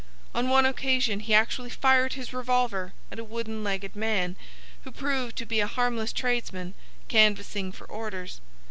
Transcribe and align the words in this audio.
On 0.33 0.49
one 0.49 0.65
occasion 0.65 1.19
he 1.19 1.33
actually 1.35 1.69
fired 1.69 2.13
his 2.13 2.33
revolver 2.33 2.91
at 3.11 3.19
a 3.19 3.23
wooden 3.23 3.63
legged 3.63 3.95
man, 3.95 4.35
who 4.83 4.91
proved 4.91 5.35
to 5.35 5.45
be 5.45 5.59
a 5.59 5.67
harmless 5.67 6.11
tradesman 6.11 6.73
canvassing 7.07 7.71
for 7.71 7.85
orders. 7.85 8.41